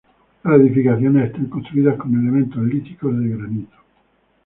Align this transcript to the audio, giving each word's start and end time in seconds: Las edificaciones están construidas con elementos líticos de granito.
Las 0.43 0.59
edificaciones 0.59 1.27
están 1.27 1.45
construidas 1.45 1.95
con 1.97 2.11
elementos 2.19 2.63
líticos 2.63 3.15
de 3.19 3.29
granito. 3.29 3.77